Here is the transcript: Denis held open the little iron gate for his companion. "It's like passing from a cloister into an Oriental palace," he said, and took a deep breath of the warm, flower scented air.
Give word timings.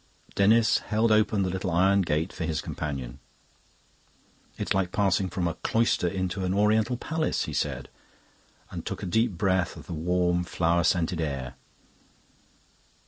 Denis 0.33 0.79
held 0.79 1.11
open 1.11 1.43
the 1.43 1.51
little 1.51 1.69
iron 1.69 2.01
gate 2.01 2.33
for 2.33 2.43
his 2.43 2.59
companion. 2.59 3.19
"It's 4.57 4.73
like 4.73 4.91
passing 4.91 5.29
from 5.29 5.47
a 5.47 5.53
cloister 5.53 6.07
into 6.07 6.43
an 6.43 6.55
Oriental 6.55 6.97
palace," 6.97 7.43
he 7.45 7.53
said, 7.53 7.87
and 8.71 8.83
took 8.83 9.03
a 9.03 9.05
deep 9.05 9.33
breath 9.37 9.77
of 9.77 9.85
the 9.85 9.93
warm, 9.93 10.43
flower 10.43 10.83
scented 10.83 11.21
air. 11.21 11.53